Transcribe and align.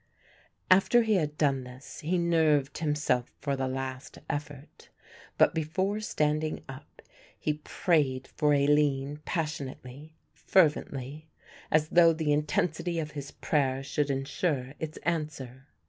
After 0.71 1.03
he 1.03 1.13
had 1.13 1.37
done 1.37 1.63
this, 1.63 1.99
he 1.99 2.17
nerved 2.17 2.79
himself 2.79 3.31
for 3.39 3.55
the 3.55 3.67
last 3.67 4.17
effort, 4.27 4.89
but 5.37 5.53
before 5.53 5.99
standing 5.99 6.63
up, 6.67 7.03
he 7.37 7.61
prayed 7.63 8.27
for 8.35 8.51
Aline 8.55 9.19
passionately, 9.25 10.15
fervently, 10.33 11.29
as 11.69 11.89
though 11.89 12.13
the 12.13 12.33
intensity 12.33 12.97
of 12.97 13.11
his 13.11 13.29
prayer 13.29 13.83
should 13.83 14.09
insure 14.09 14.73
its 14.79 14.97
answer. 15.03 15.67